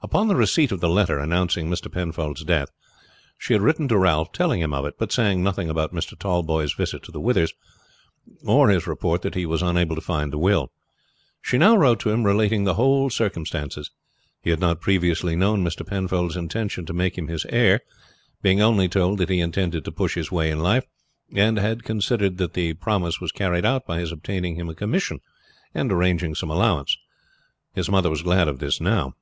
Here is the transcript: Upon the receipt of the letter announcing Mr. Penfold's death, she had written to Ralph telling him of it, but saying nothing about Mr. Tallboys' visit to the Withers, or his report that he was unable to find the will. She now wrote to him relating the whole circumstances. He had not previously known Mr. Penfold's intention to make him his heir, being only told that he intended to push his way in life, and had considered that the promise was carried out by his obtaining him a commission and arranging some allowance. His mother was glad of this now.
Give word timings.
Upon 0.00 0.28
the 0.28 0.36
receipt 0.36 0.70
of 0.70 0.78
the 0.80 0.88
letter 0.88 1.18
announcing 1.18 1.68
Mr. 1.68 1.90
Penfold's 1.92 2.44
death, 2.44 2.70
she 3.36 3.52
had 3.52 3.60
written 3.62 3.88
to 3.88 3.98
Ralph 3.98 4.30
telling 4.30 4.60
him 4.60 4.72
of 4.72 4.86
it, 4.86 4.94
but 4.96 5.10
saying 5.10 5.42
nothing 5.42 5.68
about 5.68 5.92
Mr. 5.92 6.16
Tallboys' 6.16 6.72
visit 6.74 7.02
to 7.02 7.12
the 7.12 7.20
Withers, 7.20 7.52
or 8.46 8.68
his 8.70 8.86
report 8.86 9.22
that 9.22 9.34
he 9.34 9.44
was 9.44 9.60
unable 9.60 9.96
to 9.96 10.00
find 10.00 10.32
the 10.32 10.38
will. 10.38 10.70
She 11.42 11.58
now 11.58 11.76
wrote 11.76 11.98
to 12.00 12.10
him 12.10 12.22
relating 12.24 12.62
the 12.62 12.74
whole 12.74 13.10
circumstances. 13.10 13.90
He 14.40 14.50
had 14.50 14.60
not 14.60 14.80
previously 14.80 15.34
known 15.34 15.64
Mr. 15.64 15.84
Penfold's 15.86 16.36
intention 16.36 16.86
to 16.86 16.92
make 16.94 17.18
him 17.18 17.26
his 17.26 17.44
heir, 17.50 17.80
being 18.40 18.62
only 18.62 18.88
told 18.88 19.18
that 19.18 19.28
he 19.28 19.40
intended 19.40 19.84
to 19.84 19.90
push 19.92 20.14
his 20.14 20.30
way 20.30 20.48
in 20.52 20.60
life, 20.60 20.84
and 21.34 21.58
had 21.58 21.82
considered 21.82 22.38
that 22.38 22.52
the 22.54 22.74
promise 22.74 23.20
was 23.20 23.32
carried 23.32 23.64
out 23.66 23.84
by 23.84 23.98
his 23.98 24.12
obtaining 24.12 24.54
him 24.54 24.68
a 24.68 24.76
commission 24.76 25.18
and 25.74 25.90
arranging 25.90 26.36
some 26.36 26.50
allowance. 26.50 26.96
His 27.74 27.90
mother 27.90 28.08
was 28.08 28.22
glad 28.22 28.46
of 28.46 28.60
this 28.60 28.80
now. 28.80 29.14